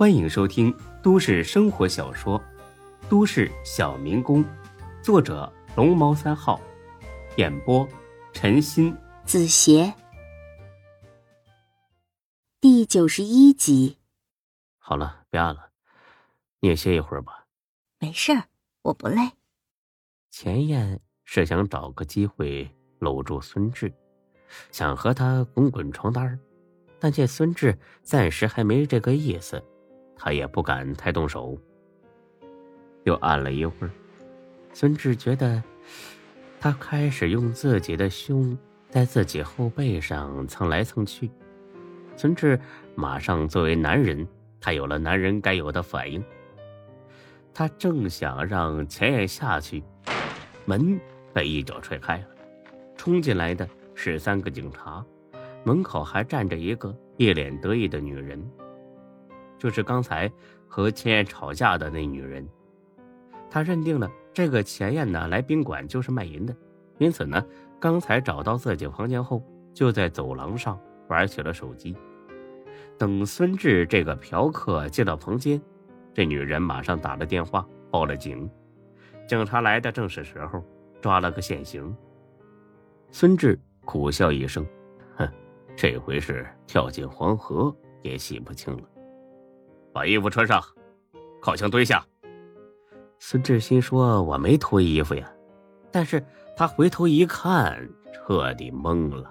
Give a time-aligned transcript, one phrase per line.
[0.00, 2.40] 欢迎收听都市生活小说
[3.10, 4.42] 《都市小民工》，
[5.02, 6.58] 作者龙猫三号，
[7.36, 7.86] 演播
[8.32, 9.92] 陈鑫、子邪，
[12.62, 13.98] 第九十一集。
[14.78, 15.68] 好了，别按了，
[16.60, 17.44] 你也歇一会儿吧。
[17.98, 18.44] 没事儿，
[18.80, 19.20] 我不累。
[20.30, 22.66] 钱燕是想找个机会
[23.00, 23.92] 搂住孙志，
[24.72, 26.40] 想和他滚滚床单
[26.98, 29.62] 但见孙志暂时还没这个意思，
[30.22, 31.58] 他也不敢太动手。
[33.04, 33.90] 又按了一会儿，
[34.74, 35.62] 孙志觉得
[36.60, 38.56] 他开始用自己的胸
[38.90, 41.30] 在自己后背上蹭来蹭去。
[42.16, 42.60] 孙志
[42.94, 44.28] 马上作为男人，
[44.60, 46.22] 他有了男人该有的反应。
[47.54, 49.82] 他正想让钱燕下去，
[50.66, 51.00] 门
[51.32, 52.26] 被一脚踹开了，
[52.94, 55.02] 冲进来的是三个警察。
[55.64, 58.42] 门口还站着一个一脸得意的女人，
[59.60, 60.28] 就是刚才
[60.66, 62.44] 和钱燕吵架的那女人。
[63.48, 66.56] 他认定了这个钱燕呢来宾馆就是卖淫的，
[66.98, 67.44] 因此呢，
[67.78, 69.42] 刚才找到自己房间后，
[69.74, 71.94] 就在走廊上玩起了手机。
[72.96, 75.60] 等孙志这个嫖客进到房间，
[76.14, 78.48] 这女人马上打了电话报了警。
[79.26, 80.64] 警察来的正是时候，
[81.00, 81.94] 抓了个现行。
[83.10, 84.66] 孙志苦笑一声。
[85.16, 85.28] 哼
[85.76, 88.82] 这回是跳进黄河也洗不清了。
[89.92, 90.62] 把衣服穿上，
[91.40, 92.04] 靠墙蹲下。
[93.18, 95.30] 孙志新说：“我没脱衣服呀。”
[95.92, 96.24] 但是
[96.56, 99.28] 他回头一看，彻底懵了。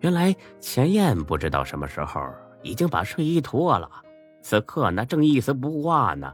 [0.00, 2.20] 原来钱燕不知道什么时候
[2.62, 3.90] 已经把睡衣脱了，
[4.42, 6.32] 此刻那正一丝不挂呢。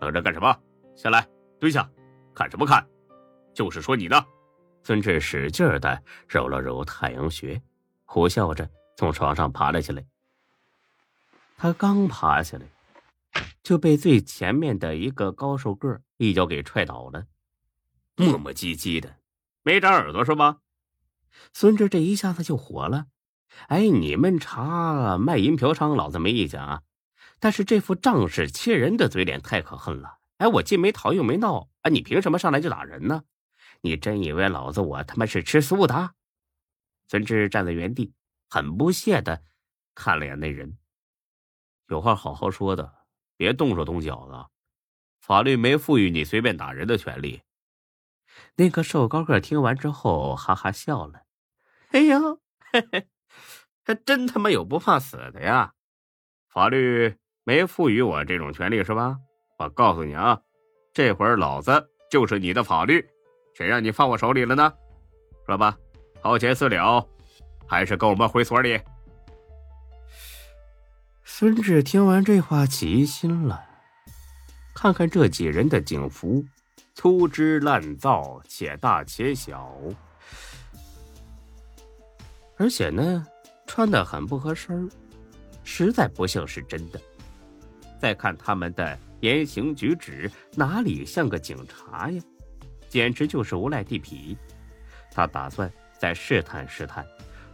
[0.00, 0.56] 愣着干什么？
[0.94, 1.26] 下来，
[1.58, 1.88] 蹲下。
[2.34, 2.84] 看什么看？
[3.52, 4.16] 就是说你呢。
[4.82, 7.60] 孙志使劲的揉了揉太阳穴。
[8.06, 10.04] 苦笑着从床上爬了起来。
[11.56, 12.66] 他刚爬起来，
[13.62, 17.26] 就被最前面的一个高瘦个一脚给踹倒了，
[18.16, 19.16] 磨磨唧唧的，
[19.62, 20.58] 没长耳朵是吧？
[21.52, 23.06] 孙志这一下子就火了。
[23.68, 26.82] 哎，你们查卖淫嫖娼，老子没意见啊，
[27.38, 30.18] 但是这副仗势欺人的嘴脸太可恨了。
[30.38, 33.24] 哎，我既没逃又没闹，哎，你凭什么上来就打人呢？
[33.80, 36.14] 你真以为老子我他妈是吃素的？
[37.08, 38.12] 孙志站在原地，
[38.48, 39.42] 很不屑的
[39.94, 40.76] 看了眼那人。
[41.88, 42.92] 有话好好说的，
[43.36, 44.46] 别动手动脚的。
[45.20, 47.42] 法律没赋予你随便打人的权利。
[48.56, 51.22] 那个瘦高个听完之后，哈哈笑了。
[51.92, 52.40] 哎呦，
[52.72, 53.06] 嘿嘿，
[53.84, 55.72] 还真他妈有不怕死的呀！
[56.48, 59.18] 法律没赋予我这种权利是吧？
[59.58, 60.40] 我告诉你啊，
[60.92, 63.04] 这会儿老子就是你的法律，
[63.54, 64.72] 谁让你放我手里了呢？
[65.46, 65.76] 说吧。
[66.22, 67.06] 掏钱私了，
[67.68, 68.80] 还是跟我们回所里？
[71.36, 73.60] 孙志听完这话，起心了。
[74.72, 76.44] 看看这几人的警服，
[76.94, 79.76] 粗制滥造，且大且小，
[82.56, 83.26] 而且呢，
[83.66, 84.88] 穿的很不合身
[85.64, 87.00] 实在不像是真的。
[87.98, 92.22] 再看他们的言行举止，哪里像个警察呀？
[92.88, 94.36] 简直就是无赖地痞。
[95.10, 95.68] 他打算。
[95.98, 97.04] 再试探试探，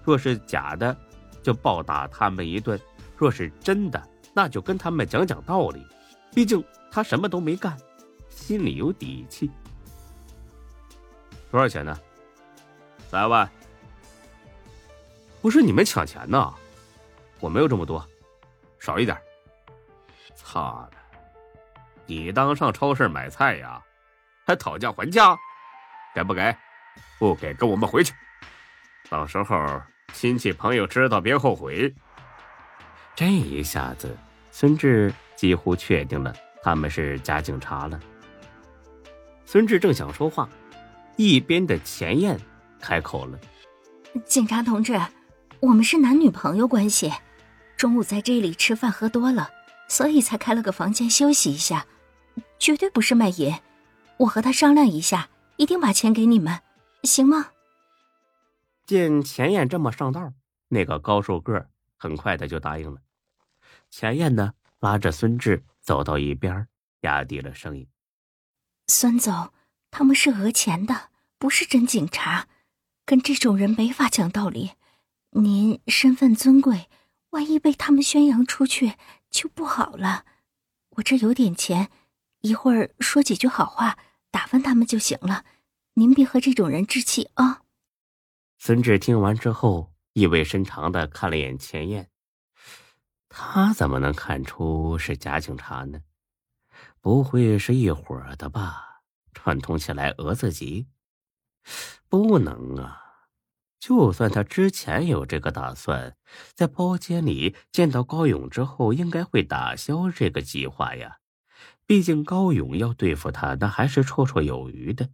[0.03, 0.95] 若是假的，
[1.43, 2.77] 就暴打他们一顿；
[3.21, 5.87] 若是真的，那就跟他们讲讲道理。
[6.35, 7.77] 毕竟他什么都没干，
[8.31, 9.51] 心里有底气。
[11.51, 11.95] 多少钱呢？
[13.11, 13.47] 三万。
[15.43, 16.55] 不是你们抢钱呢？
[17.41, 18.03] 我没有这么多，
[18.79, 19.15] 少一点。
[20.35, 20.97] 操的！
[22.07, 23.83] 你当上超市买菜呀？
[24.47, 25.37] 还讨价还价？
[26.15, 26.57] 给不给？
[27.19, 28.15] 不给，跟我们回去。
[29.11, 29.83] 到时候
[30.15, 31.95] 亲戚朋友知道别后悔。
[33.21, 34.17] 这一下子，
[34.51, 38.01] 孙志几乎确定了他们是假警察了。
[39.45, 40.49] 孙志正想说话，
[41.17, 42.41] 一边的钱燕
[42.81, 43.39] 开口了
[44.25, 44.99] ：“警察同志，
[45.61, 47.13] 我们是男女朋友关系，
[47.77, 49.51] 中午在这里吃饭喝多了，
[49.87, 51.85] 所以才开了个房间休息一下，
[52.59, 53.55] 绝对不是卖淫。
[54.17, 56.59] 我和他商量一下，一定把钱给你们，
[57.03, 57.49] 行吗？”
[58.89, 60.33] 见钱燕这么上道，
[60.69, 61.67] 那个高瘦个
[61.99, 62.99] 很快的就答应了。
[63.91, 66.69] 钱燕呢，拉着孙志走到一边，
[67.01, 67.87] 压低了声音
[68.87, 69.53] ：“孙总，
[69.91, 72.49] 他们是讹钱的，不是真警察，
[73.05, 74.73] 跟这种人没法讲道理。
[75.31, 76.89] 您身份尊贵，
[77.31, 78.95] 万一被他们宣扬出去
[79.31, 80.25] 就不好了。
[80.91, 81.91] 我这有点钱，
[82.41, 83.99] 一会儿说几句好话
[84.31, 85.45] 打发他们就行了。
[85.95, 87.63] 您别和这种人置气啊。”
[88.59, 92.10] 孙志听完之后，意味深长的看了眼钱燕。
[93.31, 96.01] 他怎么能看出是假警察呢？
[97.01, 99.03] 不会是一伙的吧？
[99.33, 100.89] 串通起来讹自己？
[102.09, 103.01] 不能啊！
[103.79, 106.17] 就算他之前有这个打算，
[106.55, 111.19] 在包间里见到高勇之后，应该会打消这个计划呀。
[111.87, 115.09] 毕竟高勇要对付他，那还是绰绰有余的。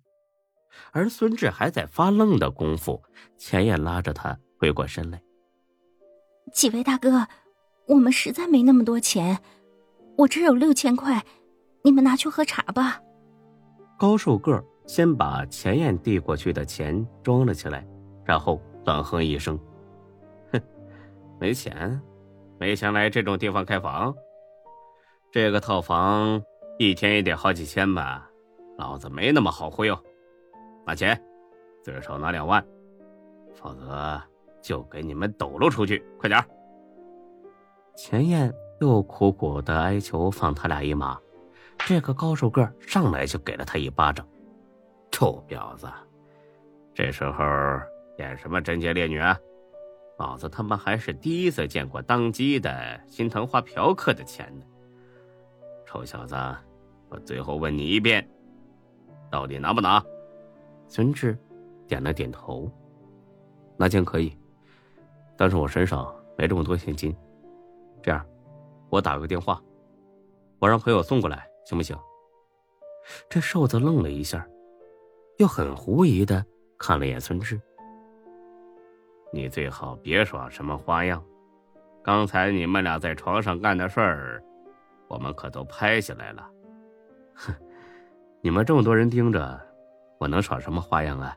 [0.90, 3.02] 而孙志还在发愣的功夫，
[3.38, 5.22] 钱燕拉着他回过身来
[6.52, 7.28] ：“几位大哥，
[7.86, 9.38] 我们实在没那么多钱，
[10.16, 11.24] 我这有六千块，
[11.82, 13.00] 你们拿去喝茶吧。”
[13.98, 17.86] 高瘦个先把钱燕递过去的钱装了起来，
[18.24, 19.58] 然后冷哼一声
[20.52, 20.60] ：“哼，
[21.40, 22.00] 没钱，
[22.58, 24.14] 没钱来这种地方开房，
[25.30, 26.42] 这个套房。”
[26.78, 28.30] 一天也得好几千吧，
[28.76, 29.98] 老子没那么好忽悠。
[30.84, 31.18] 拿钱，
[31.82, 32.62] 最少拿两万，
[33.54, 34.20] 否则
[34.60, 36.04] 就给你们抖搂出去！
[36.18, 36.38] 快点
[37.96, 41.19] 钱燕又苦苦的哀求放他俩一马，
[41.78, 44.25] 这个高瘦个上来就给了他一巴掌。
[45.10, 45.88] 臭婊子，
[46.94, 47.43] 这时候
[48.19, 49.38] 演什么贞洁烈女啊？
[50.19, 54.64] 老子他妈还是第一次见过当机的心疼花嫖客的钱呢！
[55.87, 56.37] 臭小子！
[57.08, 58.28] 我最后问你一遍，
[59.31, 60.04] 到底拿不拿？
[60.87, 61.38] 孙志
[61.87, 62.70] 点了点头。
[63.78, 64.37] 拿钱可以，
[65.34, 67.16] 但是我身上没这么多现金。
[68.06, 68.25] 这样，
[68.88, 69.61] 我打个电话，
[70.61, 71.99] 我让朋友送过来，行不行？
[73.29, 74.47] 这瘦子愣了一下，
[75.38, 76.47] 又很狐疑的
[76.79, 77.61] 看了眼孙志。
[79.32, 81.20] 你最好别耍什么花样。
[82.00, 84.41] 刚才你们俩在床上干的事儿，
[85.08, 86.49] 我们可都拍下来了。
[87.35, 87.53] 哼，
[88.41, 89.61] 你们这么多人盯着，
[90.20, 91.37] 我能耍什么花样啊？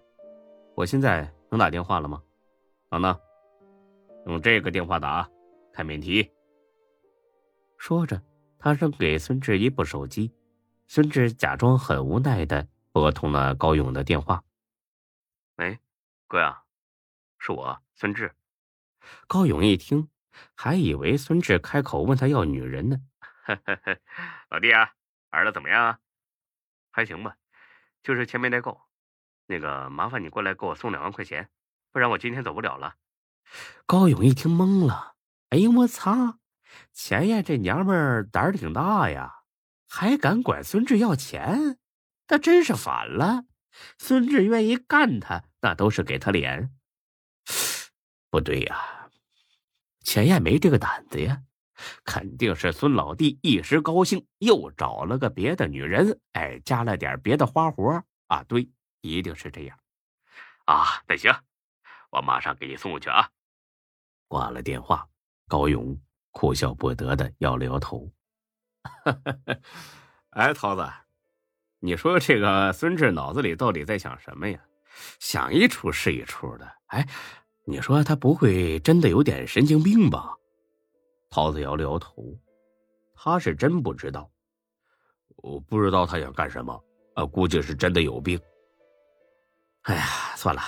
[0.75, 2.21] 我现在能打电话了吗？
[2.91, 3.19] 等等，
[4.27, 5.27] 用这个电话打，
[5.73, 6.31] 开免提。
[7.79, 8.21] 说着，
[8.59, 10.31] 他扔给孙志一部手机，
[10.85, 14.43] 孙志假装很无奈的拨通了高勇的电话。
[15.55, 15.79] 喂，
[16.27, 16.61] 哥呀，
[17.39, 18.35] 是我孙志。
[19.27, 20.09] 高勇一听，
[20.53, 22.97] 还以为孙志开口问他要女人呢。
[24.49, 24.91] 老弟啊。
[25.31, 25.99] 玩的怎么样啊？
[26.89, 27.35] 还行吧，
[28.01, 28.81] 就是钱没带够。
[29.45, 31.51] 那个，麻烦你过来给我送两万块钱，
[31.91, 32.95] 不然我今天走不了了。
[33.85, 35.13] 高勇一听懵了，
[35.49, 36.39] 哎呦我操！
[36.93, 39.43] 钱燕这娘们儿胆儿挺大呀，
[39.87, 41.77] 还敢管孙志要钱？
[42.27, 43.45] 那真是反了。
[43.97, 46.71] 孙志愿意干他，那都是给他脸。
[48.29, 49.09] 不对呀，
[50.03, 51.43] 钱燕没这个胆子呀。
[52.03, 58.43] 肯定是孙老弟一时高兴，又找了个别的女人，哎，加了点别的花活啊！
[58.43, 58.69] 对，
[58.99, 59.79] 一定是这样。
[60.65, 61.33] 啊，那行，
[62.09, 63.29] 我马上给你送过去啊。
[64.27, 65.07] 挂了电话，
[65.47, 65.97] 高勇
[66.39, 68.09] 哭笑不得的摇了摇头。
[70.29, 70.89] 哎，桃子，
[71.79, 74.57] 你说这个孙志脑子里到底在想什么呀？
[75.19, 76.65] 想一出是一出的。
[76.85, 77.05] 哎，
[77.65, 80.33] 你说他不会真的有点神经病吧？
[81.29, 82.23] 桃子摇了摇头，
[83.13, 84.31] 他是真不知道，
[85.43, 86.81] 我不知道他想干什么，
[87.15, 88.39] 啊，估计是真的有病。
[89.81, 90.05] 哎呀，
[90.37, 90.61] 算了，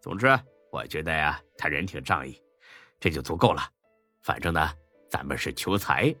[0.00, 0.26] 总之
[0.72, 2.42] 我觉得呀，他人挺仗义，
[2.98, 3.70] 这就足够了。
[4.22, 4.70] 反正呢，
[5.14, 6.12] 咱们是求财。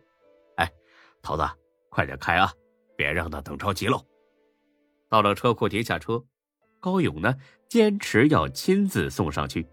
[0.54, 0.72] 哎，
[1.20, 1.42] 桃子，
[1.88, 2.48] 快点开啊，
[2.96, 4.00] 别让他等着急喽。
[5.08, 6.24] 到了车库停下车，
[6.78, 7.34] 高勇呢
[7.68, 9.66] 坚持要亲自送上去。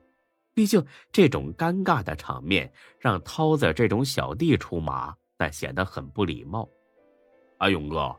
[0.56, 6.68] 毕竟这种尴尬的场面，让涛子这种小弟出马，那显得很不礼貌。
[7.60, 8.16] 阿勇哥，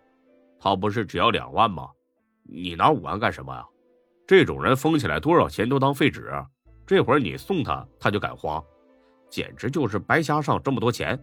[0.61, 1.90] 他不是只要两万吗？
[2.44, 3.66] 你拿五万干什么呀？
[4.25, 6.30] 这种人疯起来多少钱都当废纸。
[6.87, 8.62] 这会儿你送他，他就敢花，
[9.33, 11.19] 简直就是白瞎上这么多钱。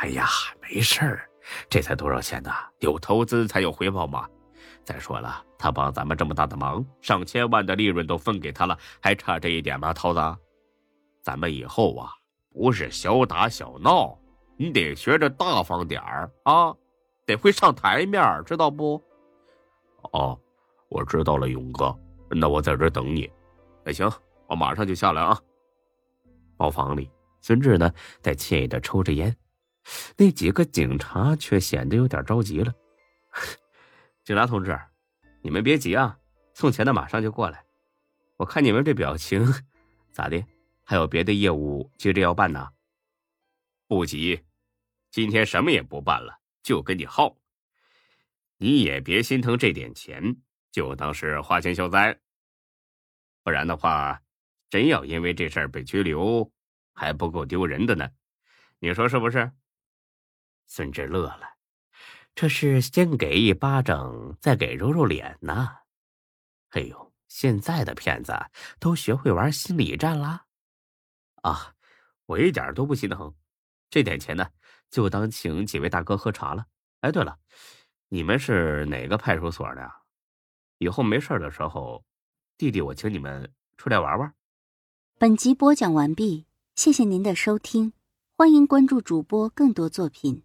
[0.00, 0.26] 哎呀，
[0.60, 1.30] 没事儿，
[1.70, 2.50] 这才多少钱呢？
[2.80, 4.28] 有投资才有回报嘛。
[4.84, 9.94] 再说了，他帮咱们这么大的忙，上千万的利润都分给他了，还差这一点吗？
[9.94, 10.20] 涛子，
[11.22, 12.10] 咱们以后啊，
[12.52, 14.18] 不是小打小闹，
[14.56, 16.74] 你得学着大方点儿啊，
[17.24, 19.00] 得会上台面，知道不？
[20.12, 20.38] 哦，
[20.88, 21.96] 我知道了，勇哥，
[22.28, 23.30] 那我在这等你。
[23.84, 24.10] 那行，
[24.48, 25.38] 我马上就下来啊。
[26.56, 27.10] 包房里，
[27.46, 29.36] 孙志呢在惬意的抽着烟，
[30.16, 32.74] 那几个警察却显得有点着急了。
[34.26, 34.76] 警察同志，
[35.42, 36.18] 你们别急啊，
[36.54, 37.64] 送钱的马上就过来。
[38.36, 39.46] 我看你们这表情，
[40.10, 40.44] 咋的？
[40.82, 42.68] 还有别的业务接着要办呢？
[43.86, 44.42] 不急，
[45.12, 47.36] 今天什么也不办了，就跟你耗。
[48.56, 50.34] 你也别心疼这点钱，
[50.72, 52.18] 就当是花钱消灾。
[53.44, 54.20] 不然的话，
[54.68, 56.50] 真要因为这事儿被拘留，
[56.96, 58.08] 还不够丢人的呢。
[58.80, 59.52] 你说是不是？
[60.66, 61.42] 孙志乐了，
[62.34, 65.76] 这是先给一巴掌，再给揉揉脸呢。
[66.70, 68.32] 哎呦，现在的骗子
[68.80, 70.46] 都学会玩心理战啦！
[71.42, 71.74] 啊，
[72.26, 73.32] 我一点都不心疼，
[73.88, 74.50] 这点钱呢，
[74.90, 76.66] 就当请几位大哥喝茶了。
[77.02, 77.38] 哎，对了，
[78.08, 80.02] 你们是哪个派出所的呀？
[80.78, 82.04] 以后没事的时候，
[82.58, 84.34] 弟弟我请你们出来玩玩。
[85.16, 86.45] 本集播讲完毕，
[86.76, 87.94] 谢谢您的收听，
[88.36, 90.42] 欢迎关注主播更多作品。